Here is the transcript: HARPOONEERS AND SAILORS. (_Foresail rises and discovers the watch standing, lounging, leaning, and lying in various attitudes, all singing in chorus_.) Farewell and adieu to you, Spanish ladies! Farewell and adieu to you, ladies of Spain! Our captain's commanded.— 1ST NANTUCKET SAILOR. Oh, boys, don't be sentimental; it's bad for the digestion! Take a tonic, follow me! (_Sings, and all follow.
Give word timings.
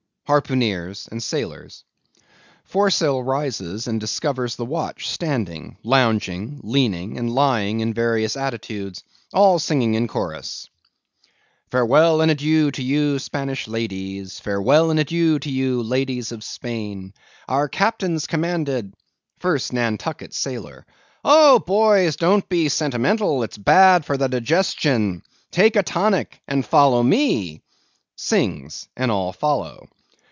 HARPOONEERS 0.27 1.09
AND 1.11 1.21
SAILORS. 1.21 1.83
(_Foresail 2.71 3.21
rises 3.25 3.85
and 3.85 3.99
discovers 3.99 4.55
the 4.55 4.63
watch 4.63 5.09
standing, 5.09 5.75
lounging, 5.83 6.61
leaning, 6.63 7.17
and 7.17 7.29
lying 7.35 7.81
in 7.81 7.93
various 7.93 8.37
attitudes, 8.37 9.03
all 9.33 9.59
singing 9.59 9.95
in 9.95 10.07
chorus_.) 10.07 10.69
Farewell 11.69 12.21
and 12.21 12.31
adieu 12.31 12.71
to 12.71 12.81
you, 12.81 13.19
Spanish 13.19 13.67
ladies! 13.67 14.39
Farewell 14.39 14.89
and 14.89 15.01
adieu 15.01 15.37
to 15.39 15.49
you, 15.49 15.83
ladies 15.83 16.31
of 16.31 16.45
Spain! 16.45 17.13
Our 17.49 17.67
captain's 17.67 18.25
commanded.— 18.25 18.93
1ST 19.41 19.73
NANTUCKET 19.73 20.33
SAILOR. 20.33 20.85
Oh, 21.25 21.59
boys, 21.59 22.15
don't 22.15 22.47
be 22.47 22.69
sentimental; 22.69 23.43
it's 23.43 23.57
bad 23.57 24.05
for 24.05 24.15
the 24.15 24.29
digestion! 24.29 25.23
Take 25.51 25.75
a 25.75 25.83
tonic, 25.83 26.39
follow 26.63 27.03
me! 27.03 27.63
(_Sings, 28.17 28.87
and 28.95 29.11
all 29.11 29.33
follow. 29.33 29.87